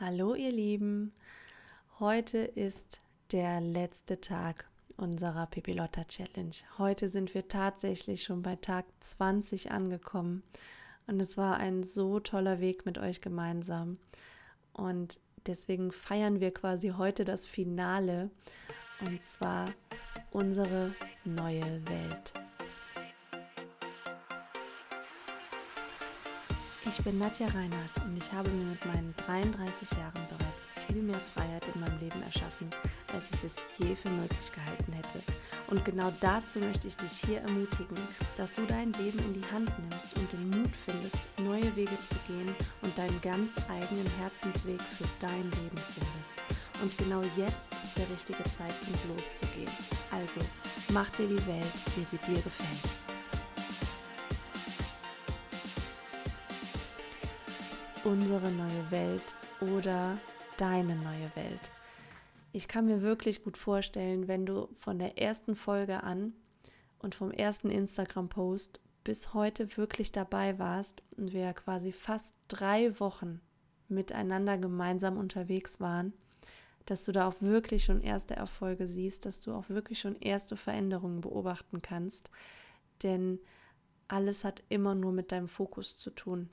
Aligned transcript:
Hallo 0.00 0.36
ihr 0.36 0.52
Lieben, 0.52 1.12
heute 1.98 2.38
ist 2.38 3.00
der 3.32 3.60
letzte 3.60 4.20
Tag 4.20 4.68
unserer 4.96 5.46
Pipilotta 5.46 6.04
Challenge. 6.04 6.54
Heute 6.78 7.08
sind 7.08 7.34
wir 7.34 7.48
tatsächlich 7.48 8.22
schon 8.22 8.42
bei 8.42 8.54
Tag 8.54 8.84
20 9.00 9.72
angekommen 9.72 10.44
und 11.08 11.18
es 11.18 11.36
war 11.36 11.56
ein 11.56 11.82
so 11.82 12.20
toller 12.20 12.60
Weg 12.60 12.86
mit 12.86 12.96
euch 12.98 13.20
gemeinsam 13.20 13.98
und 14.72 15.18
deswegen 15.48 15.90
feiern 15.90 16.38
wir 16.38 16.54
quasi 16.54 16.90
heute 16.90 17.24
das 17.24 17.44
Finale 17.44 18.30
und 19.00 19.24
zwar 19.24 19.74
unsere 20.30 20.94
neue 21.24 21.84
Welt. 21.88 22.34
Ich 26.88 27.04
bin 27.04 27.18
Nadja 27.18 27.46
Reinhardt 27.48 28.04
und 28.06 28.16
ich 28.16 28.32
habe 28.32 28.48
mir 28.48 28.64
mit 28.64 28.84
meinen 28.86 29.14
33 29.26 29.90
Jahren 29.98 30.24
bereits 30.30 30.68
viel 30.86 31.02
mehr 31.02 31.20
Freiheit 31.34 31.62
in 31.74 31.80
meinem 31.80 32.00
Leben 32.00 32.22
erschaffen, 32.22 32.70
als 33.12 33.24
ich 33.34 33.44
es 33.44 33.52
je 33.76 33.94
für 33.94 34.08
möglich 34.08 34.52
gehalten 34.52 34.92
hätte. 34.92 35.20
Und 35.68 35.84
genau 35.84 36.10
dazu 36.22 36.58
möchte 36.60 36.88
ich 36.88 36.96
dich 36.96 37.12
hier 37.26 37.40
ermutigen, 37.40 37.98
dass 38.38 38.54
du 38.54 38.64
dein 38.64 38.92
Leben 38.94 39.18
in 39.18 39.34
die 39.34 39.46
Hand 39.52 39.70
nimmst 39.78 40.16
und 40.16 40.32
den 40.32 40.48
Mut 40.48 40.70
findest, 40.86 41.18
neue 41.40 41.76
Wege 41.76 41.96
zu 42.08 42.16
gehen 42.26 42.54
und 42.80 42.96
deinen 42.96 43.20
ganz 43.20 43.52
eigenen 43.68 44.08
Herzensweg 44.18 44.80
für 44.80 45.04
dein 45.20 45.44
Leben 45.44 45.78
findest. 45.92 46.34
Und 46.80 46.96
genau 46.96 47.20
jetzt 47.36 47.68
ist 47.84 47.98
der 47.98 48.08
richtige 48.08 48.44
Zeitpunkt 48.56 49.00
loszugehen. 49.08 49.70
Also, 50.10 50.40
mach 50.94 51.10
dir 51.10 51.28
die 51.28 51.46
Welt, 51.46 51.72
wie 51.96 52.04
sie 52.04 52.18
dir 52.18 52.40
gefällt. 52.40 53.07
Unsere 58.08 58.50
neue 58.50 58.90
Welt 58.90 59.34
oder 59.60 60.18
deine 60.56 60.96
neue 60.96 61.30
Welt. 61.34 61.60
Ich 62.52 62.66
kann 62.66 62.86
mir 62.86 63.02
wirklich 63.02 63.44
gut 63.44 63.58
vorstellen, 63.58 64.28
wenn 64.28 64.46
du 64.46 64.70
von 64.78 64.98
der 64.98 65.18
ersten 65.18 65.54
Folge 65.54 66.02
an 66.02 66.32
und 67.00 67.14
vom 67.14 67.30
ersten 67.30 67.70
Instagram-Post 67.70 68.80
bis 69.04 69.34
heute 69.34 69.76
wirklich 69.76 70.10
dabei 70.10 70.58
warst 70.58 71.02
und 71.18 71.34
wir 71.34 71.52
quasi 71.52 71.92
fast 71.92 72.34
drei 72.48 72.98
Wochen 72.98 73.42
miteinander 73.88 74.56
gemeinsam 74.56 75.18
unterwegs 75.18 75.78
waren, 75.78 76.14
dass 76.86 77.04
du 77.04 77.12
da 77.12 77.28
auch 77.28 77.36
wirklich 77.40 77.84
schon 77.84 78.00
erste 78.00 78.34
Erfolge 78.34 78.88
siehst, 78.88 79.26
dass 79.26 79.40
du 79.40 79.52
auch 79.52 79.68
wirklich 79.68 80.00
schon 80.00 80.16
erste 80.16 80.56
Veränderungen 80.56 81.20
beobachten 81.20 81.82
kannst. 81.82 82.30
Denn 83.02 83.38
alles 84.08 84.44
hat 84.44 84.62
immer 84.70 84.94
nur 84.94 85.12
mit 85.12 85.30
deinem 85.30 85.48
Fokus 85.48 85.98
zu 85.98 86.08
tun 86.08 86.48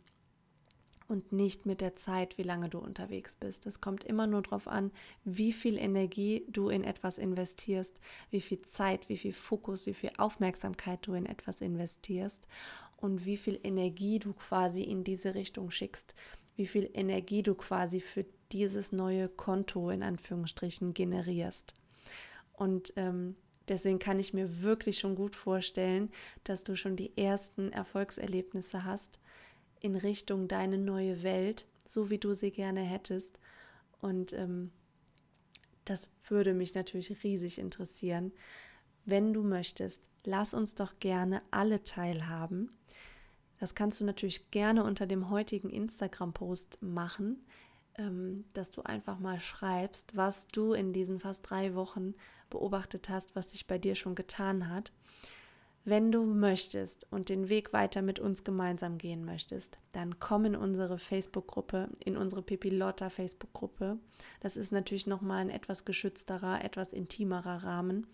und 1.07 1.31
nicht 1.31 1.65
mit 1.65 1.81
der 1.81 1.95
Zeit, 1.95 2.37
wie 2.37 2.43
lange 2.43 2.69
du 2.69 2.79
unterwegs 2.79 3.35
bist. 3.35 3.65
Es 3.65 3.81
kommt 3.81 4.03
immer 4.03 4.27
nur 4.27 4.41
darauf 4.41 4.67
an, 4.67 4.91
wie 5.23 5.51
viel 5.51 5.77
Energie 5.77 6.45
du 6.49 6.69
in 6.69 6.83
etwas 6.83 7.17
investierst, 7.17 7.99
wie 8.31 8.41
viel 8.41 8.61
Zeit, 8.61 9.07
wie 9.09 9.17
viel 9.17 9.33
Fokus, 9.33 9.85
wie 9.85 9.93
viel 9.93 10.11
Aufmerksamkeit 10.17 11.05
du 11.05 11.13
in 11.13 11.25
etwas 11.25 11.61
investierst 11.61 12.47
und 12.97 13.25
wie 13.25 13.37
viel 13.37 13.59
Energie 13.63 14.19
du 14.19 14.33
quasi 14.33 14.83
in 14.83 15.03
diese 15.03 15.35
Richtung 15.35 15.71
schickst, 15.71 16.15
wie 16.55 16.67
viel 16.67 16.89
Energie 16.93 17.43
du 17.43 17.53
quasi 17.55 17.99
für 17.99 18.25
dieses 18.51 18.91
neue 18.91 19.27
Konto 19.29 19.89
in 19.89 20.03
Anführungsstrichen 20.03 20.93
generierst. 20.93 21.73
Und 22.53 22.93
ähm, 22.95 23.35
deswegen 23.67 23.99
kann 23.99 24.19
ich 24.19 24.33
mir 24.33 24.61
wirklich 24.61 24.99
schon 24.99 25.15
gut 25.15 25.35
vorstellen, 25.35 26.09
dass 26.43 26.63
du 26.63 26.75
schon 26.75 26.95
die 26.95 27.17
ersten 27.17 27.71
Erfolgserlebnisse 27.71 28.85
hast 28.85 29.19
in 29.85 29.95
Richtung 29.95 30.47
deine 30.47 30.77
neue 30.77 31.23
Welt, 31.23 31.65
so 31.85 32.09
wie 32.09 32.17
du 32.17 32.33
sie 32.33 32.51
gerne 32.51 32.81
hättest. 32.81 33.39
Und 34.01 34.33
ähm, 34.33 34.71
das 35.85 36.09
würde 36.27 36.53
mich 36.53 36.73
natürlich 36.73 37.23
riesig 37.23 37.59
interessieren. 37.59 38.33
Wenn 39.05 39.33
du 39.33 39.43
möchtest, 39.43 40.01
lass 40.23 40.53
uns 40.53 40.73
doch 40.73 40.99
gerne 40.99 41.41
alle 41.51 41.83
teilhaben. 41.83 42.71
Das 43.59 43.75
kannst 43.75 44.01
du 44.01 44.05
natürlich 44.05 44.49
gerne 44.51 44.83
unter 44.83 45.05
dem 45.05 45.29
heutigen 45.29 45.69
Instagram-Post 45.69 46.81
machen, 46.81 47.45
ähm, 47.97 48.45
dass 48.53 48.71
du 48.71 48.81
einfach 48.81 49.19
mal 49.19 49.39
schreibst, 49.39 50.15
was 50.17 50.47
du 50.47 50.73
in 50.73 50.91
diesen 50.91 51.19
fast 51.19 51.49
drei 51.49 51.75
Wochen 51.75 52.15
beobachtet 52.49 53.09
hast, 53.09 53.35
was 53.35 53.51
sich 53.51 53.67
bei 53.67 53.77
dir 53.77 53.95
schon 53.95 54.15
getan 54.15 54.69
hat. 54.69 54.91
Wenn 55.87 56.11
du 56.11 56.25
möchtest 56.25 57.05
und 57.11 57.29
den 57.29 57.47
Weg 57.47 57.71
weiter 57.71 58.01
mit 58.01 58.19
uns 58.19 58.43
gemeinsam 58.43 58.97
gehen 58.97 59.23
möchtest, 59.23 59.77
dann 59.93 60.19
komm 60.19 60.45
in 60.45 60.55
unsere 60.55 60.97
Facebook-Gruppe, 60.97 61.89
in 62.03 62.17
unsere 62.17 62.41
Pipilotta 62.41 63.11
Facebook-Gruppe. 63.11 63.99
Das 64.39 64.57
ist 64.57 64.71
natürlich 64.71 65.05
nochmal 65.05 65.41
ein 65.41 65.51
etwas 65.51 65.85
geschützterer, 65.85 66.65
etwas 66.65 66.91
intimerer 66.91 67.63
Rahmen, 67.63 68.07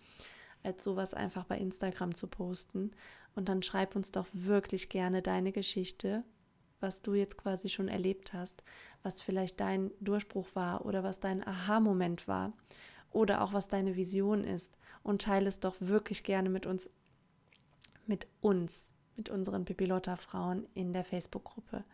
als 0.62 0.84
sowas 0.84 1.14
einfach 1.14 1.44
bei 1.44 1.56
Instagram 1.56 2.14
zu 2.14 2.26
posten. 2.26 2.90
Und 3.34 3.48
dann 3.48 3.62
schreib 3.62 3.96
uns 3.96 4.12
doch 4.12 4.26
wirklich 4.34 4.90
gerne 4.90 5.22
deine 5.22 5.50
Geschichte, 5.50 6.24
was 6.80 7.00
du 7.00 7.14
jetzt 7.14 7.38
quasi 7.38 7.70
schon 7.70 7.88
erlebt 7.88 8.34
hast, 8.34 8.62
was 9.02 9.22
vielleicht 9.22 9.60
dein 9.60 9.92
Durchbruch 10.00 10.48
war 10.52 10.84
oder 10.84 11.04
was 11.04 11.20
dein 11.20 11.46
Aha-Moment 11.46 12.28
war 12.28 12.52
oder 13.12 13.40
auch 13.40 13.54
was 13.54 13.68
deine 13.68 13.96
Vision 13.96 14.44
ist 14.44 14.76
und 15.02 15.22
teile 15.22 15.48
es 15.48 15.58
doch 15.58 15.76
wirklich 15.80 16.22
gerne 16.22 16.50
mit 16.50 16.66
uns 16.66 16.90
mit 18.06 18.26
uns, 18.40 18.94
mit 19.16 19.28
unseren 19.28 19.64
Pipilotta-Frauen 19.64 20.66
in 20.74 20.92
der 20.92 21.04
Facebook-Gruppe. 21.04 21.84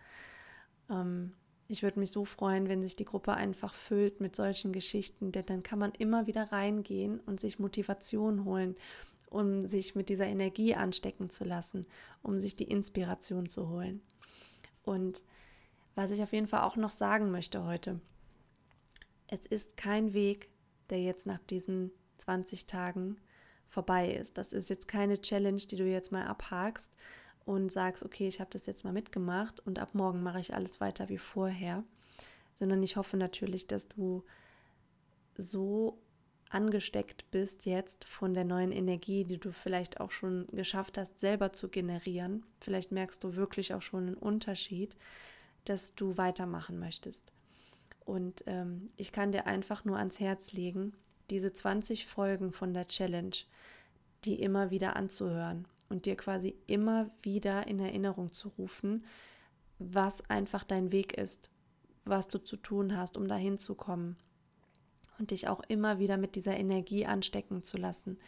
Ähm, 0.91 1.33
ich 1.69 1.83
würde 1.83 2.01
mich 2.01 2.13
so 2.13 2.25
freuen, 2.25 2.69
wenn 2.69 2.83
sich 2.83 2.97
die 2.97 3.05
Gruppe 3.05 3.35
einfach 3.35 3.75
füllt 3.75 4.21
mit 4.21 4.35
solchen 4.35 4.73
Geschichten, 4.73 5.33
denn 5.33 5.45
dann 5.47 5.63
kann 5.63 5.79
man 5.79 5.93
immer 5.93 6.27
wieder 6.27 6.51
reingehen 6.51 7.21
und 7.21 7.39
sich 7.39 7.59
Motivation 7.59 8.45
holen, 8.45 8.75
um 9.29 9.67
sich 9.67 9.95
mit 9.95 10.09
dieser 10.09 10.27
Energie 10.27 10.75
anstecken 10.75 11.29
zu 11.29 11.45
lassen, 11.45 11.87
um 12.23 12.39
sich 12.39 12.55
die 12.55 12.65
Inspiration 12.71 13.49
zu 13.49 13.69
holen. 13.69 14.01
Und 14.83 15.23
was 15.95 16.11
ich 16.11 16.23
auf 16.23 16.33
jeden 16.33 16.47
Fall 16.47 16.63
auch 16.63 16.77
noch 16.77 16.93
sagen 16.93 17.31
möchte 17.31 17.65
heute, 17.65 18.01
es 19.27 19.45
ist 19.45 19.77
kein 19.77 20.15
Weg, 20.15 20.49
der 20.89 21.03
jetzt 21.03 21.27
nach 21.27 21.41
diesen 21.41 21.91
20 22.17 22.67
Tagen 22.67 23.19
vorbei 23.69 24.12
ist. 24.12 24.39
Das 24.39 24.53
ist 24.53 24.71
jetzt 24.71 24.89
keine 24.89 25.21
Challenge, 25.21 25.61
die 25.61 25.77
du 25.77 25.84
jetzt 25.84 26.11
mal 26.11 26.27
abhakst 26.27 26.93
und 27.45 27.71
sagst, 27.71 28.03
okay, 28.03 28.29
ich 28.29 28.41
habe 28.41 28.51
das 28.51 28.67
jetzt 28.67 28.84
mal 28.84 28.93
mitgemacht 28.93 29.61
und 29.61 29.79
ab 29.79 29.95
morgen 29.95 30.23
mache 30.23 30.41
ich 30.41 30.55
alles 30.55 30.81
weiter 30.81 31.09
wie 31.09 31.19
vorher, 31.19 31.84
sondern 32.55 32.83
ich 32.83 32.97
hoffe 32.97 33.17
natürlich, 33.17 33.67
dass 33.67 33.89
du 33.89 34.25
so 35.37 35.99
angesteckt 36.51 37.31
bist 37.31 37.67
jetzt 37.67 38.05
von 38.07 38.34
der 38.34 38.45
neuen 38.45 38.73
Energie, 38.73 39.25
die 39.25 39.39
du 39.39 39.53
vielleicht 39.53 40.01
auch 40.01 40.11
schon 40.11 40.47
geschafft 40.53 40.99
hast, 40.99 41.21
selber 41.21 41.53
zu 41.53 41.69
generieren. 41.69 42.45
Vielleicht 42.61 42.91
merkst 42.91 43.23
du 43.23 43.37
wirklich 43.37 43.75
auch 43.75 43.83
schon 43.83 44.07
einen 44.07 44.17
Unterschied, 44.17 44.97
dass 45.65 45.95
du 45.95 46.17
weitermachen 46.17 46.78
möchtest. 46.78 47.33
Und 48.05 48.45
ähm, 48.47 48.89
ich 48.97 49.12
kann 49.12 49.33
dir 49.33 49.47
einfach 49.47 49.84
nur 49.84 49.99
ans 49.99 50.19
Herz 50.19 50.53
legen, 50.53 50.95
diese 51.31 51.53
20 51.53 52.06
Folgen 52.06 52.53
von 52.53 52.75
der 52.75 52.89
Challenge, 52.89 53.37
die 54.25 54.41
immer 54.41 54.71
wieder 54.71 54.97
anzuhören 54.97 55.66
und 55.89 56.06
dir 56.06 56.16
quasi 56.16 56.55
immer 56.66 57.11
wieder 57.22 57.66
in 57.66 57.78
Erinnerung 57.78 58.33
zu 58.33 58.49
rufen, 58.59 59.05
was 59.78 60.28
einfach 60.28 60.65
dein 60.65 60.93
Weg 60.93 61.16
ist, 61.16 61.50
was 62.05 62.28
du 62.28 62.39
zu 62.39 62.56
tun 62.56 62.97
hast, 62.97 63.16
um 63.16 63.28
dahin 63.28 63.59
zu 63.59 63.75
kommen. 63.75 64.16
Und 65.19 65.33
dich 65.33 65.49
auch 65.49 65.62
immer 65.66 65.99
wieder 65.99 66.16
mit 66.16 66.37
dieser 66.37 66.56
Energie 66.56 67.05
anstecken 67.05 67.65
zu 67.65 67.77
lassen. 67.77 68.19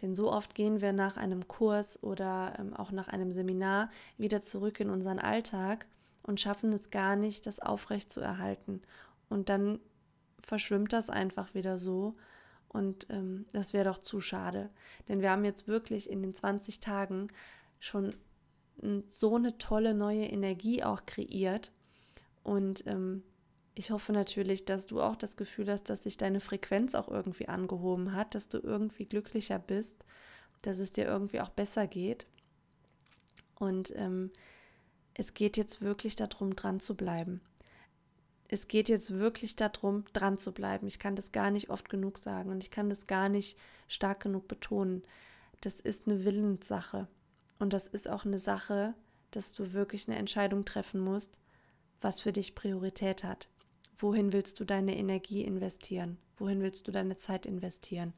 Denn 0.00 0.16
so 0.16 0.32
oft 0.32 0.56
gehen 0.56 0.80
wir 0.80 0.92
nach 0.92 1.16
einem 1.16 1.46
Kurs 1.46 2.02
oder 2.02 2.54
ähm, 2.58 2.74
auch 2.74 2.90
nach 2.90 3.06
einem 3.06 3.30
Seminar 3.30 3.90
wieder 4.18 4.42
zurück 4.42 4.80
in 4.80 4.90
unseren 4.90 5.20
Alltag 5.20 5.86
und 6.24 6.40
schaffen 6.40 6.72
es 6.72 6.90
gar 6.90 7.14
nicht, 7.14 7.46
das 7.46 7.60
aufrecht 7.60 8.10
zu 8.10 8.20
erhalten. 8.20 8.82
Und 9.28 9.48
dann 9.48 9.78
verschwimmt 10.42 10.92
das 10.92 11.10
einfach 11.10 11.54
wieder 11.54 11.78
so 11.78 12.16
und 12.72 13.06
ähm, 13.10 13.46
das 13.52 13.72
wäre 13.72 13.84
doch 13.84 13.98
zu 13.98 14.20
schade. 14.20 14.70
Denn 15.08 15.20
wir 15.20 15.30
haben 15.30 15.44
jetzt 15.44 15.68
wirklich 15.68 16.08
in 16.10 16.22
den 16.22 16.34
20 16.34 16.80
Tagen 16.80 17.28
schon 17.78 18.14
so 19.08 19.36
eine 19.36 19.58
tolle 19.58 19.94
neue 19.94 20.24
Energie 20.24 20.82
auch 20.82 21.04
kreiert. 21.06 21.70
Und 22.42 22.86
ähm, 22.86 23.22
ich 23.74 23.90
hoffe 23.90 24.12
natürlich, 24.12 24.64
dass 24.64 24.86
du 24.86 25.00
auch 25.00 25.16
das 25.16 25.36
Gefühl 25.36 25.70
hast, 25.70 25.84
dass 25.84 26.02
sich 26.02 26.16
deine 26.16 26.40
Frequenz 26.40 26.94
auch 26.94 27.08
irgendwie 27.08 27.48
angehoben 27.48 28.14
hat, 28.14 28.34
dass 28.34 28.48
du 28.48 28.58
irgendwie 28.58 29.06
glücklicher 29.06 29.58
bist, 29.58 30.04
dass 30.62 30.78
es 30.78 30.92
dir 30.92 31.04
irgendwie 31.04 31.40
auch 31.40 31.50
besser 31.50 31.86
geht. 31.86 32.26
Und 33.54 33.92
ähm, 33.96 34.30
es 35.14 35.34
geht 35.34 35.56
jetzt 35.56 35.80
wirklich 35.82 36.16
darum, 36.16 36.56
dran 36.56 36.80
zu 36.80 36.96
bleiben 36.96 37.40
es 38.52 38.68
geht 38.68 38.90
jetzt 38.90 39.18
wirklich 39.18 39.56
darum, 39.56 40.04
dran 40.12 40.36
zu 40.36 40.52
bleiben. 40.52 40.86
Ich 40.86 40.98
kann 40.98 41.16
das 41.16 41.32
gar 41.32 41.50
nicht 41.50 41.70
oft 41.70 41.88
genug 41.88 42.18
sagen 42.18 42.50
und 42.50 42.62
ich 42.62 42.70
kann 42.70 42.90
das 42.90 43.06
gar 43.06 43.30
nicht 43.30 43.58
stark 43.88 44.20
genug 44.20 44.46
betonen. 44.46 45.02
Das 45.62 45.80
ist 45.80 46.06
eine 46.06 46.26
Willenssache 46.26 47.08
und 47.58 47.72
das 47.72 47.86
ist 47.86 48.10
auch 48.10 48.26
eine 48.26 48.38
Sache, 48.38 48.92
dass 49.30 49.54
du 49.54 49.72
wirklich 49.72 50.06
eine 50.06 50.18
Entscheidung 50.18 50.66
treffen 50.66 51.00
musst, 51.00 51.38
was 52.02 52.20
für 52.20 52.30
dich 52.30 52.54
Priorität 52.54 53.24
hat. 53.24 53.48
Wohin 53.96 54.34
willst 54.34 54.60
du 54.60 54.66
deine 54.66 54.98
Energie 54.98 55.40
investieren? 55.40 56.18
Wohin 56.36 56.60
willst 56.60 56.86
du 56.86 56.92
deine 56.92 57.16
Zeit 57.16 57.46
investieren? 57.46 58.12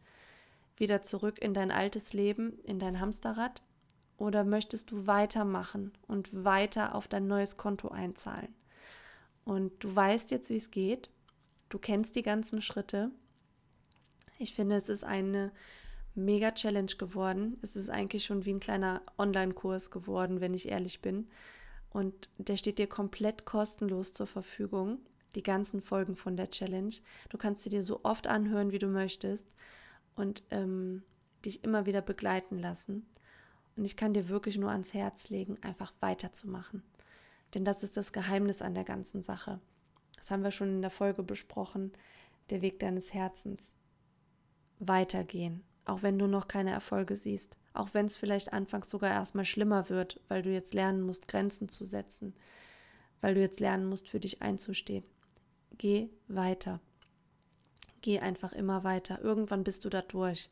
Wieder 0.77 1.01
zurück 1.03 1.41
in 1.41 1.55
dein 1.55 1.71
altes 1.71 2.13
Leben, 2.13 2.59
in 2.65 2.81
dein 2.81 2.99
Hamsterrad? 2.99 3.63
Oder 4.17 4.43
möchtest 4.43 4.91
du 4.91 5.07
weitermachen 5.07 5.93
und 6.09 6.45
weiter 6.45 6.97
auf 6.97 7.07
dein 7.07 7.29
neues 7.29 7.57
Konto 7.57 7.91
einzahlen? 7.91 8.53
Und 9.45 9.73
du 9.83 9.95
weißt 9.95 10.31
jetzt, 10.31 10.51
wie 10.51 10.57
es 10.57 10.71
geht. 10.71 11.11
Du 11.69 11.79
kennst 11.79 12.17
die 12.17 12.23
ganzen 12.23 12.63
Schritte. 12.63 13.11
Ich 14.39 14.55
finde, 14.55 14.77
es 14.77 14.89
ist 14.89 15.05
eine 15.05 15.53
mega 16.15 16.53
Challenge 16.53 16.93
geworden. 16.99 17.59
Es 17.63 17.77
ist 17.77 17.91
eigentlich 17.91 18.25
schon 18.25 18.45
wie 18.45 18.53
ein 18.53 18.61
kleiner 18.61 19.03
Online-Kurs 19.19 19.91
geworden, 19.91 20.41
wenn 20.41 20.55
ich 20.55 20.69
ehrlich 20.69 21.03
bin. 21.03 21.29
Und 21.91 22.29
der 22.39 22.57
steht 22.57 22.79
dir 22.79 22.89
komplett 22.89 23.45
kostenlos 23.45 24.13
zur 24.13 24.27
Verfügung, 24.27 24.99
die 25.35 25.43
ganzen 25.43 25.81
Folgen 25.81 26.17
von 26.17 26.37
der 26.37 26.51
Challenge. 26.51 26.95
Du 27.29 27.39
kannst 27.39 27.63
sie 27.63 27.71
dir 27.71 27.83
so 27.83 28.01
oft 28.03 28.27
anhören, 28.27 28.73
wie 28.73 28.79
du 28.79 28.89
möchtest 28.89 29.49
und 30.17 30.43
ähm, 30.51 31.03
dich 31.45 31.63
immer 31.65 31.87
wieder 31.87 32.03
begleiten 32.03 32.59
lassen. 32.59 33.07
Und 33.77 33.85
ich 33.85 33.97
kann 33.97 34.15
dir 34.15 34.29
wirklich 34.29 34.57
nur 34.57 34.71
ans 34.71 34.95
Herz 34.95 35.29
legen, 35.31 35.59
einfach 35.63 35.93
weiterzumachen. 36.01 36.83
Denn 37.55 37.65
das 37.65 37.83
ist 37.83 37.97
das 37.97 38.13
Geheimnis 38.13 38.63
an 38.63 38.75
der 38.75 38.85
ganzen 38.85 39.23
Sache. 39.23 39.61
Das 40.17 40.31
haben 40.31 40.43
wir 40.43 40.51
schon 40.51 40.69
in 40.69 40.83
der 40.83 40.91
Folge 40.91 41.23
besprochen, 41.23 41.93
der 42.51 42.63
Weg 42.63 42.81
deines 42.81 43.15
Herzens. 43.15 43.75
Weitergehen, 44.79 45.63
auch 45.85 46.03
wenn 46.03 46.19
du 46.19 46.27
noch 46.27 46.49
keine 46.49 46.73
Erfolge 46.73 47.15
siehst, 47.15 47.57
auch 47.73 47.91
wenn 47.93 48.07
es 48.07 48.17
vielleicht 48.17 48.53
anfangs 48.53 48.91
sogar 48.91 49.11
erstmal 49.11 49.45
schlimmer 49.45 49.89
wird, 49.89 50.21
weil 50.29 50.43
du 50.43 50.53
jetzt 50.53 50.75
lernen 50.75 51.03
musst, 51.03 51.29
Grenzen 51.29 51.69
zu 51.69 51.85
setzen, 51.85 52.35
weil 53.21 53.35
du 53.35 53.41
jetzt 53.41 53.61
lernen 53.61 53.87
musst, 53.87 54.09
für 54.09 54.21
dich 54.21 54.43
einzustehen. 54.43 55.05
Geh 55.79 56.11
weiter. 56.29 56.81
Geh 58.01 58.19
einfach 58.21 58.53
immer 58.53 58.85
weiter. 58.85 59.21
Irgendwann 59.23 59.65
bist 59.65 59.85
du 59.85 59.89
da 59.89 60.03
durch. 60.03 60.51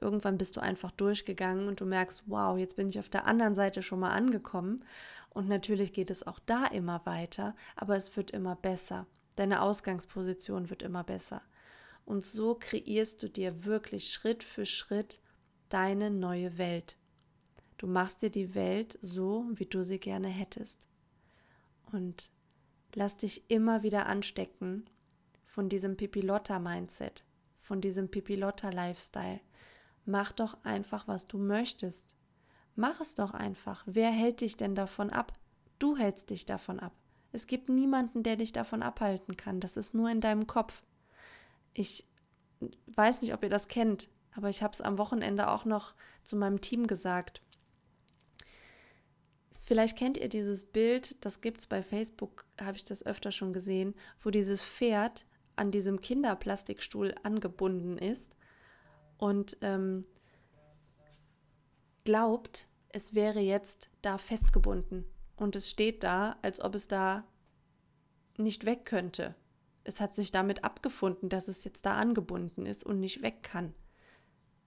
Irgendwann 0.00 0.38
bist 0.38 0.56
du 0.56 0.60
einfach 0.60 0.90
durchgegangen 0.90 1.68
und 1.68 1.80
du 1.80 1.86
merkst, 1.86 2.24
wow, 2.26 2.58
jetzt 2.58 2.76
bin 2.76 2.88
ich 2.88 2.98
auf 2.98 3.10
der 3.10 3.26
anderen 3.26 3.54
Seite 3.54 3.82
schon 3.82 4.00
mal 4.00 4.10
angekommen. 4.10 4.82
Und 5.30 5.48
natürlich 5.48 5.92
geht 5.92 6.10
es 6.10 6.26
auch 6.26 6.40
da 6.40 6.66
immer 6.66 7.06
weiter, 7.06 7.54
aber 7.76 7.96
es 7.96 8.16
wird 8.16 8.32
immer 8.32 8.56
besser. 8.56 9.06
Deine 9.36 9.62
Ausgangsposition 9.62 10.70
wird 10.70 10.82
immer 10.82 11.04
besser. 11.04 11.42
Und 12.04 12.24
so 12.24 12.56
kreierst 12.58 13.22
du 13.22 13.28
dir 13.28 13.64
wirklich 13.64 14.12
Schritt 14.12 14.42
für 14.42 14.66
Schritt 14.66 15.20
deine 15.68 16.10
neue 16.10 16.58
Welt. 16.58 16.96
Du 17.78 17.86
machst 17.86 18.22
dir 18.22 18.30
die 18.30 18.54
Welt 18.54 18.98
so, 19.00 19.46
wie 19.54 19.66
du 19.66 19.84
sie 19.84 19.98
gerne 19.98 20.28
hättest. 20.28 20.88
Und 21.92 22.30
lass 22.94 23.16
dich 23.16 23.48
immer 23.48 23.82
wieder 23.82 24.06
anstecken 24.06 24.90
von 25.46 25.68
diesem 25.68 25.96
Pipilotta-Mindset, 25.96 27.24
von 27.58 27.80
diesem 27.80 28.10
Pipilotta-Lifestyle. 28.10 29.40
Mach 30.04 30.32
doch 30.32 30.62
einfach, 30.64 31.08
was 31.08 31.26
du 31.26 31.38
möchtest. 31.38 32.14
Mach 32.80 32.98
es 32.98 33.14
doch 33.14 33.34
einfach. 33.34 33.82
Wer 33.84 34.10
hält 34.10 34.40
dich 34.40 34.56
denn 34.56 34.74
davon 34.74 35.10
ab? 35.10 35.34
Du 35.78 35.98
hältst 35.98 36.30
dich 36.30 36.46
davon 36.46 36.80
ab. 36.80 36.94
Es 37.30 37.46
gibt 37.46 37.68
niemanden, 37.68 38.22
der 38.22 38.36
dich 38.36 38.52
davon 38.52 38.82
abhalten 38.82 39.36
kann. 39.36 39.60
Das 39.60 39.76
ist 39.76 39.92
nur 39.92 40.08
in 40.08 40.22
deinem 40.22 40.46
Kopf. 40.46 40.82
Ich 41.74 42.06
weiß 42.86 43.20
nicht, 43.20 43.34
ob 43.34 43.42
ihr 43.42 43.50
das 43.50 43.68
kennt, 43.68 44.08
aber 44.34 44.48
ich 44.48 44.62
habe 44.62 44.72
es 44.72 44.80
am 44.80 44.96
Wochenende 44.96 45.50
auch 45.50 45.66
noch 45.66 45.92
zu 46.22 46.36
meinem 46.36 46.62
Team 46.62 46.86
gesagt. 46.86 47.42
Vielleicht 49.60 49.98
kennt 49.98 50.16
ihr 50.16 50.30
dieses 50.30 50.64
Bild, 50.64 51.22
das 51.22 51.42
gibt 51.42 51.60
es 51.60 51.66
bei 51.66 51.82
Facebook, 51.82 52.46
habe 52.58 52.78
ich 52.78 52.84
das 52.84 53.04
öfter 53.04 53.30
schon 53.30 53.52
gesehen, 53.52 53.94
wo 54.22 54.30
dieses 54.30 54.64
Pferd 54.64 55.26
an 55.54 55.70
diesem 55.70 56.00
Kinderplastikstuhl 56.00 57.14
angebunden 57.24 57.98
ist 57.98 58.36
und 59.18 59.58
ähm, 59.60 60.06
glaubt, 62.04 62.69
es 62.92 63.14
wäre 63.14 63.40
jetzt 63.40 63.90
da 64.02 64.18
festgebunden. 64.18 65.04
Und 65.36 65.56
es 65.56 65.70
steht 65.70 66.02
da, 66.02 66.36
als 66.42 66.60
ob 66.60 66.74
es 66.74 66.88
da 66.88 67.24
nicht 68.36 68.64
weg 68.66 68.84
könnte. 68.84 69.34
Es 69.84 70.00
hat 70.00 70.14
sich 70.14 70.30
damit 70.30 70.64
abgefunden, 70.64 71.28
dass 71.28 71.48
es 71.48 71.64
jetzt 71.64 71.86
da 71.86 71.96
angebunden 71.96 72.66
ist 72.66 72.84
und 72.84 73.00
nicht 73.00 73.22
weg 73.22 73.42
kann. 73.42 73.74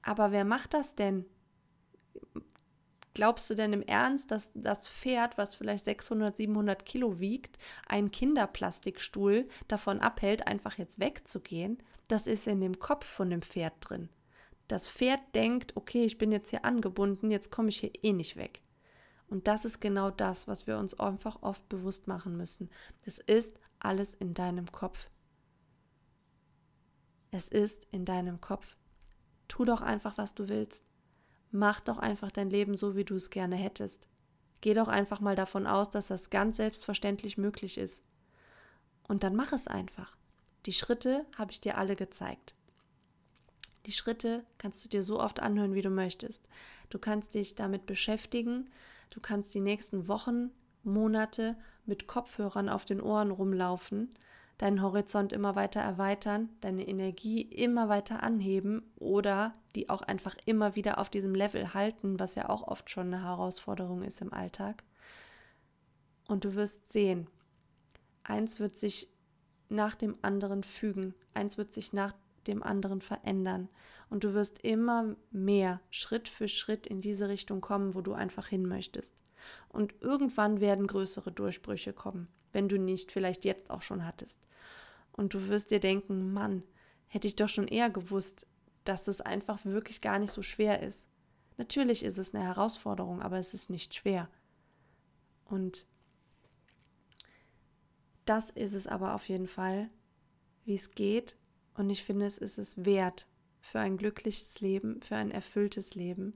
Aber 0.02 0.32
wer 0.32 0.46
macht 0.46 0.74
das 0.74 0.96
denn? 0.96 1.26
Glaubst 3.14 3.50
du 3.50 3.56
denn 3.56 3.74
im 3.74 3.84
Ernst, 3.84 4.32
dass 4.32 4.52
das 4.56 4.88
Pferd, 4.88 5.38
was 5.38 5.54
vielleicht 5.54 5.86
600, 5.86 6.36
700 6.36 6.84
Kilo 6.84 7.20
wiegt, 7.20 7.60
einen 7.88 8.10
Kinderplastikstuhl 8.10 9.46
davon 9.68 10.00
abhält, 10.00 10.48
einfach 10.48 10.80
jetzt 10.80 11.00
wegzugehen? 11.00 11.78
Das 12.08 12.26
ist 12.26 12.48
in 12.48 12.60
dem 12.60 12.80
Kopf 12.80 13.06
von 13.06 13.30
dem 13.30 13.44
Pferd 13.44 13.74
drin. 13.80 14.10
Das 14.74 14.90
Pferd 14.90 15.20
denkt, 15.36 15.78
okay, 15.78 16.04
ich 16.04 16.18
bin 16.18 16.32
jetzt 16.32 16.50
hier 16.50 16.66
angebunden, 16.66 17.30
jetzt 17.30 17.52
komme 17.52 17.70
ich 17.70 17.82
hier 17.82 17.92
eh 18.02 18.12
nicht 18.12 18.38
weg. 18.38 18.64
Und 19.28 19.48
das 19.48 19.66
ist 19.66 19.82
genau 19.82 20.10
das, 20.10 20.48
was 20.48 20.66
wir 20.66 20.80
uns 20.80 21.00
einfach 21.00 21.44
oft 21.44 21.70
bewusst 21.70 22.08
machen 22.08 22.38
müssen. 22.38 22.70
Es 23.04 23.20
ist 23.20 23.56
alles 23.78 24.16
in 24.16 24.34
deinem 24.34 24.72
Kopf. 24.72 25.12
Es 27.30 27.50
ist 27.50 27.88
in 27.92 28.04
deinem 28.04 28.42
Kopf. 28.42 28.76
Tu 29.48 29.64
doch 29.64 29.82
einfach, 29.82 30.18
was 30.18 30.34
du 30.34 30.50
willst. 30.50 30.88
Mach 31.52 31.80
doch 31.80 32.00
einfach 32.00 32.32
dein 32.32 32.50
Leben 32.50 32.76
so, 32.76 32.96
wie 32.96 33.06
du 33.06 33.14
es 33.14 33.30
gerne 33.30 33.58
hättest. 33.58 34.08
Geh 34.62 34.74
doch 34.74 34.88
einfach 34.88 35.20
mal 35.20 35.36
davon 35.36 35.68
aus, 35.68 35.92
dass 35.92 36.08
das 36.08 36.32
ganz 36.32 36.58
selbstverständlich 36.58 37.38
möglich 37.38 37.78
ist. 37.78 38.10
Und 39.08 39.22
dann 39.22 39.36
mach 39.36 39.54
es 39.54 39.68
einfach. 39.68 40.18
Die 40.66 40.74
Schritte 40.74 41.28
habe 41.38 41.52
ich 41.52 41.62
dir 41.62 41.78
alle 41.78 41.96
gezeigt. 41.96 42.54
Die 43.86 43.92
Schritte 43.92 44.44
kannst 44.58 44.84
du 44.84 44.90
dir 44.90 45.04
so 45.04 45.20
oft 45.20 45.42
anhören, 45.42 45.74
wie 45.74 45.82
du 45.82 45.90
möchtest. 45.90 46.48
Du 46.90 47.00
kannst 47.00 47.34
dich 47.34 47.56
damit 47.56 47.86
beschäftigen. 47.86 48.70
Du 49.10 49.20
kannst 49.20 49.54
die 49.54 49.62
nächsten 49.62 50.08
Wochen, 50.08 50.52
Monate 50.84 51.56
mit 51.86 52.08
Kopfhörern 52.08 52.70
auf 52.70 52.86
den 52.86 53.02
Ohren 53.02 53.32
rumlaufen 53.32 54.10
deinen 54.58 54.82
Horizont 54.82 55.34
immer 55.34 55.56
weiter 55.56 55.82
erweitern, 55.82 56.50
deine 56.62 56.88
Energie 56.88 57.42
immer 57.42 57.90
weiter 57.90 58.24
anheben 58.24 58.84
oder 58.96 59.52
die 59.76 59.90
auch 59.90 60.02
einfach 60.02 60.36
immer 60.46 60.76
wieder 60.76 61.00
auf 61.00 61.10
diesem 61.10 61.36
Level 61.36 61.74
halten, 61.74 62.20
was 62.20 62.36
ja 62.36 62.50
auch 62.50 62.68
oft 62.68 62.90
schon 62.90 63.08
eine 63.08 63.24
Herausforderung 63.24 64.04
ist 64.04 64.22
im 64.22 64.34
Alltag. 64.34 64.84
Und 66.28 66.46
du 66.46 66.56
wirst 66.56 66.92
sehen, 66.92 67.28
eins 68.24 68.60
wird 68.60 68.76
sich 68.76 69.10
nach 69.70 69.96
dem 69.96 70.16
anderen 70.22 70.64
fügen, 70.64 71.16
eins 71.34 71.58
wird 71.58 71.74
sich 71.74 71.92
nach 71.92 72.14
dem 72.48 72.64
anderen 72.64 73.02
verändern 73.02 73.70
und 74.10 74.24
du 74.24 74.34
wirst 74.34 74.60
immer 74.60 75.16
mehr 75.32 75.82
Schritt 75.90 76.28
für 76.30 76.48
Schritt 76.48 76.88
in 76.88 77.02
diese 77.02 77.30
Richtung 77.30 77.62
kommen, 77.62 77.96
wo 77.96 78.02
du 78.02 78.14
einfach 78.14 78.48
hin 78.48 78.68
möchtest. 78.68 79.16
Und 79.70 79.94
irgendwann 80.02 80.60
werden 80.62 80.88
größere 80.88 81.32
Durchbrüche 81.32 81.94
kommen 81.94 82.28
wenn 82.54 82.70
du 82.70 82.80
nicht 82.80 83.12
vielleicht 83.12 83.44
jetzt 83.44 83.70
auch 83.70 83.82
schon 83.82 84.06
hattest. 84.06 84.48
Und 85.12 85.34
du 85.34 85.50
wirst 85.50 85.72
dir 85.72 85.80
denken, 85.80 86.32
Mann, 86.32 86.64
hätte 87.08 87.28
ich 87.28 87.36
doch 87.36 87.50
schon 87.50 87.68
eher 87.68 87.90
gewusst, 87.90 88.48
dass 88.86 89.08
es 89.08 89.22
einfach 89.22 89.66
wirklich 89.66 90.02
gar 90.02 90.20
nicht 90.20 90.32
so 90.32 90.42
schwer 90.42 90.82
ist. 90.82 91.08
Natürlich 91.58 92.04
ist 92.04 92.18
es 92.18 92.34
eine 92.34 92.44
Herausforderung, 92.44 93.22
aber 93.22 93.38
es 93.38 93.54
ist 93.54 93.70
nicht 93.70 93.94
schwer. 93.94 94.30
Und 95.46 95.86
das 98.26 98.50
ist 98.50 98.74
es 98.74 98.88
aber 98.88 99.14
auf 99.14 99.28
jeden 99.28 99.48
Fall, 99.48 99.90
wie 100.64 100.76
es 100.76 100.92
geht. 100.92 101.36
Und 101.76 101.90
ich 101.90 102.04
finde, 102.04 102.26
es 102.26 102.38
ist 102.38 102.58
es 102.58 102.86
wert 102.86 103.28
für 103.62 103.80
ein 103.80 103.98
glückliches 103.98 104.62
Leben, 104.62 105.02
für 105.02 105.16
ein 105.16 105.32
erfülltes 105.32 105.96
Leben. 105.96 106.34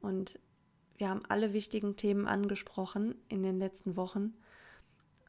Und 0.00 0.38
wir 0.96 1.08
haben 1.08 1.24
alle 1.28 1.52
wichtigen 1.52 1.96
Themen 1.96 2.26
angesprochen 2.26 3.14
in 3.28 3.42
den 3.42 3.58
letzten 3.58 3.96
Wochen. 3.96 4.34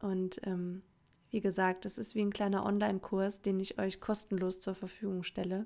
Und 0.02 0.40
ähm, 0.46 0.84
wie 1.32 1.42
gesagt, 1.42 1.86
das 1.86 1.98
ist 1.98 2.14
wie 2.14 2.22
ein 2.22 2.32
kleiner 2.32 2.66
Online-Kurs, 2.66 3.42
den 3.42 3.60
ich 3.60 3.80
euch 3.80 4.00
kostenlos 4.00 4.60
zur 4.60 4.76
Verfügung 4.76 5.24
stelle. 5.24 5.66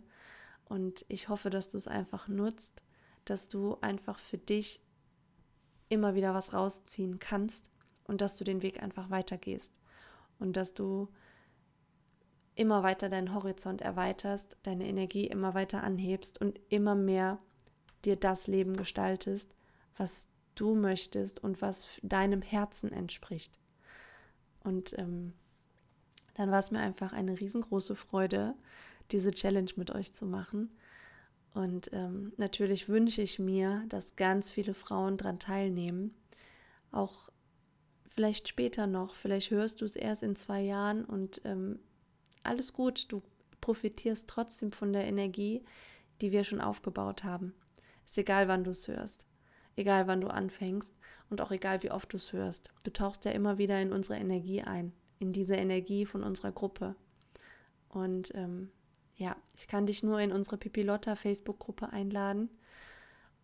Und 0.66 1.06
ich 1.10 1.30
hoffe, 1.30 1.50
dass 1.50 1.70
du 1.70 1.78
es 1.78 1.88
einfach 1.88 2.28
nutzt, 2.28 2.84
dass 3.26 3.50
du 3.50 3.78
einfach 3.82 4.20
für 4.20 4.38
dich 4.38 4.82
immer 5.90 6.16
wieder 6.16 6.34
was 6.34 6.54
rausziehen 6.54 7.20
kannst 7.20 7.72
und 8.06 8.22
dass 8.22 8.38
du 8.38 8.44
den 8.44 8.62
Weg 8.62 8.82
einfach 8.82 9.10
weitergehst 9.10 9.74
und 10.40 10.58
dass 10.58 10.74
du 10.74 11.10
immer 12.58 12.84
weiter 12.84 13.10
deinen 13.10 13.34
Horizont 13.34 13.82
erweiterst, 13.82 14.58
deine 14.64 14.88
Energie 14.88 15.28
immer 15.28 15.54
weiter 15.54 15.84
anhebst 15.84 16.42
und 16.42 16.60
immer 16.70 16.96
mehr 16.96 17.40
dir 18.04 18.16
das 18.16 18.48
Leben 18.48 18.76
gestaltest, 18.76 19.56
was 19.96 20.28
du 20.56 20.76
möchtest 20.76 21.44
und 21.44 21.62
was 21.62 21.88
deinem 22.02 22.42
Herzen 22.42 22.92
entspricht. 22.92 23.60
Und 24.64 24.98
ähm, 24.98 25.34
dann 26.34 26.52
war 26.52 26.60
es 26.60 26.72
mir 26.72 26.80
einfach 26.80 27.14
eine 27.14 27.40
riesengroße 27.40 27.96
Freude, 27.96 28.56
diese 29.12 29.32
Challenge 29.32 29.72
mit 29.76 29.92
euch 29.92 30.14
zu 30.14 30.26
machen. 30.26 30.72
Und 31.54 31.90
ähm, 31.94 32.34
natürlich 32.38 32.90
wünsche 32.90 33.22
ich 33.22 33.40
mir, 33.40 33.84
dass 33.90 34.16
ganz 34.16 34.52
viele 34.52 34.74
Frauen 34.74 35.18
daran 35.18 35.40
teilnehmen. 35.40 36.14
Auch 36.92 37.30
vielleicht 38.08 38.48
später 38.48 38.88
noch, 38.88 39.16
vielleicht 39.16 39.52
hörst 39.52 39.82
du 39.82 39.86
es 39.86 39.96
erst 39.96 40.24
in 40.24 40.36
zwei 40.36 40.62
Jahren 40.62 41.06
und 41.06 41.42
ähm, 41.46 41.80
alles 42.48 42.74
gut, 42.74 43.12
du 43.12 43.22
profitierst 43.62 44.28
trotzdem 44.28 44.72
von 44.72 44.94
der 44.94 45.06
Energie, 45.06 45.64
die 46.22 46.32
wir 46.32 46.44
schon 46.44 46.62
aufgebaut 46.62 47.24
haben. 47.24 47.54
Ist 48.06 48.18
egal, 48.18 48.48
wann 48.48 48.64
du 48.64 48.72
es 48.72 48.88
hörst, 48.88 49.26
egal, 49.76 50.08
wann 50.08 50.22
du 50.22 50.28
anfängst 50.28 50.94
und 51.30 51.42
auch 51.42 51.52
egal, 51.52 51.84
wie 51.84 51.92
oft 51.92 52.12
du 52.14 52.18
es 52.18 52.32
hörst. 52.34 52.72
Du 52.84 52.92
tauchst 52.92 53.26
ja 53.26 53.32
immer 53.32 53.58
wieder 53.58 53.82
in 53.82 53.92
unsere 53.92 54.20
Energie 54.20 54.62
ein, 54.62 54.94
in 55.20 55.34
diese 55.34 55.56
Energie 55.56 56.06
von 56.06 56.24
unserer 56.24 56.52
Gruppe. 56.52 56.96
Und 57.90 58.34
ähm, 58.36 58.72
ja, 59.16 59.36
ich 59.56 59.68
kann 59.68 59.86
dich 59.86 60.04
nur 60.04 60.20
in 60.20 60.32
unsere 60.32 60.58
Pipilotta 60.58 61.16
Facebook-Gruppe 61.16 61.92
einladen 61.92 62.50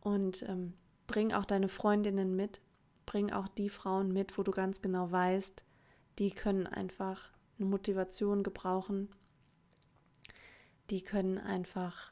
und 0.02 0.44
ähm, 0.44 0.74
bring 1.08 1.34
auch 1.34 1.46
deine 1.46 1.68
Freundinnen 1.68 2.36
mit, 2.36 2.62
bring 3.06 3.32
auch 3.32 3.48
die 3.48 3.70
Frauen 3.70 4.12
mit, 4.14 4.38
wo 4.38 4.44
du 4.44 4.52
ganz 4.52 4.82
genau 4.82 5.12
weißt, 5.12 5.64
die 6.20 6.32
können 6.32 6.68
einfach 6.68 7.32
eine 7.58 7.68
Motivation 7.68 8.44
gebrauchen, 8.44 9.10
die 10.90 11.02
können 11.02 11.38
einfach 11.38 12.12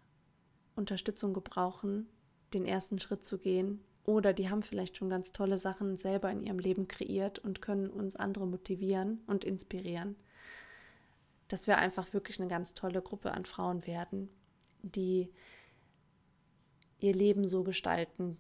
Unterstützung 0.75 1.33
gebrauchen, 1.33 2.07
den 2.53 2.65
ersten 2.65 3.00
Schritt 3.00 3.24
zu 3.24 3.38
gehen. 3.38 3.83
Oder 4.03 4.33
die 4.33 4.50
haben 4.50 4.63
vielleicht 4.63 4.98
schon 4.98 5.10
ganz 5.10 5.31
tolle 5.31 5.60
Sachen 5.60 5.98
selber 5.98 6.31
in 6.31 6.41
ihrem 6.41 6.57
Leben 6.57 6.88
kreiert 6.88 7.39
und 7.39 7.62
können 7.62 7.89
uns 7.89 8.15
andere 8.15 8.48
motivieren 8.48 9.21
und 9.27 9.43
inspirieren. 9.43 10.15
Dass 11.48 11.67
wir 11.67 11.77
einfach 11.77 12.13
wirklich 12.13 12.39
eine 12.39 12.50
ganz 12.50 12.74
tolle 12.74 13.01
Gruppe 13.01 13.31
an 13.31 13.45
Frauen 13.45 13.86
werden, 13.86 14.29
die 14.81 15.29
ihr 17.00 17.13
Leben 17.13 17.45
so 17.45 17.63
gestalten, 17.63 18.38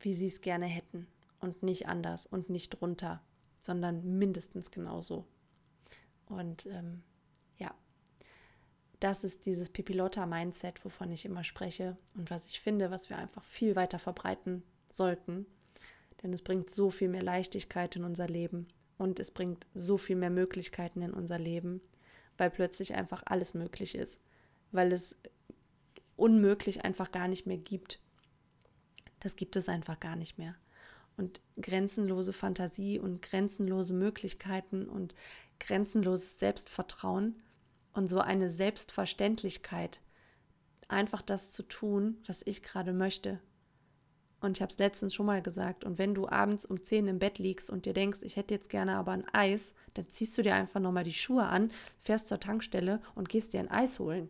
wie 0.00 0.14
sie 0.14 0.26
es 0.26 0.40
gerne 0.40 0.66
hätten 0.66 1.06
und 1.40 1.62
nicht 1.62 1.88
anders 1.88 2.26
und 2.26 2.50
nicht 2.50 2.70
drunter, 2.70 3.22
sondern 3.60 4.18
mindestens 4.18 4.70
genauso. 4.70 5.24
Und 6.28 6.66
ähm, 6.66 7.02
ja, 7.58 7.74
das 9.00 9.24
ist 9.24 9.46
dieses 9.46 9.70
Pipilotta-Mindset, 9.70 10.84
wovon 10.84 11.12
ich 11.12 11.24
immer 11.24 11.44
spreche 11.44 11.96
und 12.14 12.30
was 12.30 12.46
ich 12.46 12.60
finde, 12.60 12.90
was 12.90 13.10
wir 13.10 13.18
einfach 13.18 13.44
viel 13.44 13.76
weiter 13.76 13.98
verbreiten 13.98 14.62
sollten. 14.88 15.46
Denn 16.22 16.32
es 16.32 16.42
bringt 16.42 16.70
so 16.70 16.90
viel 16.90 17.08
mehr 17.08 17.22
Leichtigkeit 17.22 17.94
in 17.96 18.04
unser 18.04 18.26
Leben 18.26 18.66
und 18.98 19.20
es 19.20 19.30
bringt 19.30 19.66
so 19.72 19.98
viel 19.98 20.16
mehr 20.16 20.30
Möglichkeiten 20.30 21.02
in 21.02 21.14
unser 21.14 21.38
Leben, 21.38 21.80
weil 22.36 22.50
plötzlich 22.50 22.94
einfach 22.94 23.22
alles 23.26 23.54
möglich 23.54 23.94
ist, 23.94 24.22
weil 24.72 24.92
es 24.92 25.16
unmöglich 26.16 26.84
einfach 26.84 27.12
gar 27.12 27.28
nicht 27.28 27.46
mehr 27.46 27.58
gibt. 27.58 28.00
Das 29.20 29.36
gibt 29.36 29.56
es 29.56 29.68
einfach 29.68 30.00
gar 30.00 30.16
nicht 30.16 30.38
mehr. 30.38 30.56
Und 31.16 31.40
grenzenlose 31.60 32.32
Fantasie 32.32 32.98
und 32.98 33.22
grenzenlose 33.22 33.94
Möglichkeiten 33.94 34.88
und 34.88 35.14
grenzenloses 35.60 36.38
Selbstvertrauen 36.38 37.42
und 37.92 38.08
so 38.08 38.20
eine 38.20 38.50
Selbstverständlichkeit, 38.50 40.00
einfach 40.88 41.22
das 41.22 41.52
zu 41.52 41.62
tun, 41.62 42.22
was 42.26 42.42
ich 42.44 42.62
gerade 42.62 42.92
möchte. 42.92 43.40
Und 44.40 44.56
ich 44.56 44.62
habe 44.62 44.72
es 44.72 44.78
letztens 44.78 45.14
schon 45.14 45.26
mal 45.26 45.42
gesagt, 45.42 45.84
und 45.84 45.98
wenn 45.98 46.14
du 46.14 46.28
abends 46.28 46.64
um 46.64 46.82
10 46.82 47.08
im 47.08 47.18
Bett 47.18 47.38
liegst 47.38 47.70
und 47.70 47.86
dir 47.86 47.92
denkst, 47.92 48.20
ich 48.22 48.36
hätte 48.36 48.54
jetzt 48.54 48.68
gerne 48.68 48.96
aber 48.96 49.12
ein 49.12 49.26
Eis, 49.32 49.74
dann 49.94 50.08
ziehst 50.08 50.38
du 50.38 50.42
dir 50.42 50.54
einfach 50.54 50.80
nochmal 50.80 51.02
die 51.02 51.12
Schuhe 51.12 51.44
an, 51.44 51.72
fährst 52.02 52.28
zur 52.28 52.38
Tankstelle 52.38 53.02
und 53.16 53.28
gehst 53.28 53.52
dir 53.52 53.60
ein 53.60 53.70
Eis 53.70 53.98
holen. 53.98 54.28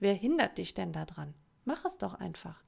Wer 0.00 0.14
hindert 0.14 0.58
dich 0.58 0.74
denn 0.74 0.92
daran? 0.92 1.34
Mach 1.64 1.84
es 1.84 1.98
doch 1.98 2.14
einfach. 2.14 2.64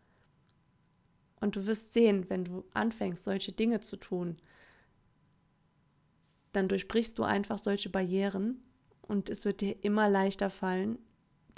Und 1.40 1.56
du 1.56 1.66
wirst 1.66 1.92
sehen, 1.92 2.30
wenn 2.30 2.44
du 2.44 2.64
anfängst, 2.72 3.24
solche 3.24 3.52
Dinge 3.52 3.80
zu 3.80 3.96
tun, 3.96 4.36
dann 6.56 6.68
durchbrichst 6.68 7.18
du 7.18 7.22
einfach 7.22 7.58
solche 7.58 7.90
Barrieren 7.90 8.62
und 9.02 9.30
es 9.30 9.44
wird 9.44 9.60
dir 9.60 9.84
immer 9.84 10.08
leichter 10.08 10.50
fallen, 10.50 10.98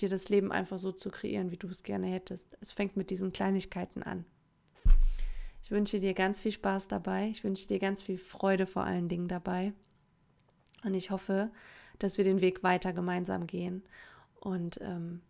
dir 0.00 0.08
das 0.08 0.28
Leben 0.28 0.52
einfach 0.52 0.78
so 0.78 0.92
zu 0.92 1.10
kreieren, 1.10 1.50
wie 1.50 1.56
du 1.56 1.68
es 1.68 1.82
gerne 1.82 2.08
hättest. 2.08 2.56
Es 2.60 2.72
fängt 2.72 2.96
mit 2.96 3.10
diesen 3.10 3.32
Kleinigkeiten 3.32 4.02
an. 4.02 4.24
Ich 5.62 5.70
wünsche 5.70 6.00
dir 6.00 6.14
ganz 6.14 6.40
viel 6.40 6.52
Spaß 6.52 6.88
dabei. 6.88 7.28
Ich 7.28 7.44
wünsche 7.44 7.66
dir 7.66 7.78
ganz 7.78 8.02
viel 8.02 8.18
Freude 8.18 8.66
vor 8.66 8.84
allen 8.84 9.08
Dingen 9.08 9.28
dabei. 9.28 9.72
Und 10.84 10.94
ich 10.94 11.10
hoffe, 11.10 11.50
dass 11.98 12.16
wir 12.16 12.24
den 12.24 12.40
Weg 12.40 12.62
weiter 12.62 12.92
gemeinsam 12.92 13.46
gehen. 13.46 13.82
Und 14.40 14.80
ähm, 14.80 15.20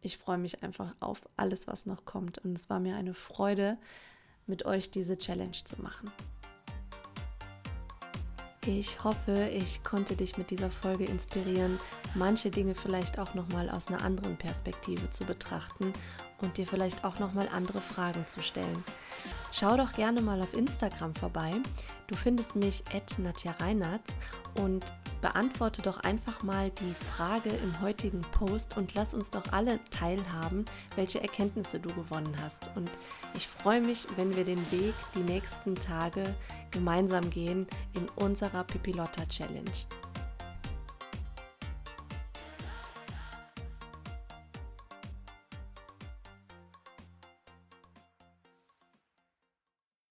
ich 0.00 0.18
freue 0.18 0.38
mich 0.38 0.62
einfach 0.62 0.94
auf 1.00 1.20
alles, 1.36 1.66
was 1.66 1.86
noch 1.86 2.04
kommt. 2.04 2.38
Und 2.38 2.58
es 2.58 2.68
war 2.68 2.80
mir 2.80 2.96
eine 2.96 3.14
Freude, 3.14 3.78
mit 4.46 4.64
euch 4.64 4.90
diese 4.90 5.18
Challenge 5.18 5.52
zu 5.64 5.80
machen. 5.80 6.10
Ich 8.68 9.04
hoffe, 9.04 9.48
ich 9.54 9.84
konnte 9.84 10.16
dich 10.16 10.38
mit 10.38 10.50
dieser 10.50 10.72
Folge 10.72 11.04
inspirieren, 11.04 11.78
manche 12.16 12.50
Dinge 12.50 12.74
vielleicht 12.74 13.16
auch 13.16 13.32
noch 13.34 13.48
mal 13.50 13.70
aus 13.70 13.86
einer 13.86 14.02
anderen 14.02 14.36
Perspektive 14.36 15.08
zu 15.08 15.24
betrachten 15.24 15.92
und 16.38 16.58
dir 16.58 16.66
vielleicht 16.66 17.04
auch 17.04 17.20
noch 17.20 17.32
mal 17.32 17.48
andere 17.48 17.80
Fragen 17.80 18.26
zu 18.26 18.42
stellen. 18.42 18.82
Schau 19.52 19.76
doch 19.76 19.92
gerne 19.92 20.20
mal 20.20 20.40
auf 20.40 20.52
Instagram 20.52 21.14
vorbei. 21.14 21.52
Du 22.08 22.16
findest 22.16 22.56
mich 22.56 22.82
Nadja 23.18 23.52
Reinartz 23.52 24.16
und 24.56 24.84
beantworte 25.26 25.82
doch 25.82 25.98
einfach 25.98 26.44
mal 26.44 26.70
die 26.70 26.94
Frage 26.94 27.50
im 27.50 27.80
heutigen 27.80 28.20
Post 28.30 28.76
und 28.76 28.94
lass 28.94 29.12
uns 29.12 29.28
doch 29.28 29.42
alle 29.50 29.80
teilhaben, 29.90 30.64
welche 30.94 31.20
Erkenntnisse 31.20 31.80
du 31.80 31.88
gewonnen 31.88 32.36
hast. 32.40 32.70
Und 32.76 32.88
ich 33.34 33.48
freue 33.48 33.80
mich, 33.80 34.06
wenn 34.14 34.36
wir 34.36 34.44
den 34.44 34.60
Weg 34.70 34.94
die 35.16 35.32
nächsten 35.32 35.74
Tage 35.74 36.22
gemeinsam 36.70 37.28
gehen 37.28 37.66
in 37.94 38.08
unserer 38.10 38.62
Pipilotta 38.62 39.26
Challenge. 39.26 39.72